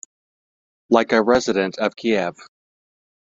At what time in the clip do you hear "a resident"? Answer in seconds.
1.11-1.77